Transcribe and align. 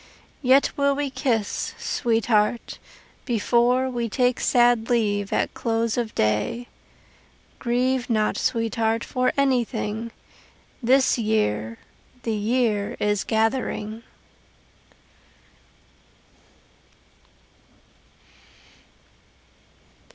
Yet 0.41 0.71
will 0.75 0.95
we 0.95 1.11
kiss, 1.11 1.75
sweetheart, 1.77 2.79
before 3.23 3.87
We 3.87 4.09
take 4.09 4.39
sad 4.39 4.89
leave 4.89 5.31
at 5.31 5.53
close 5.53 5.95
of 5.95 6.15
day. 6.15 6.67
Grieve 7.59 8.09
not, 8.09 8.35
sweetheart, 8.35 9.03
for 9.03 9.31
anything 9.37 10.09
The 10.81 11.03
year, 11.17 11.77
the 12.23 12.33
year 12.33 12.97
is 12.99 13.23
gathering. 13.23 14.01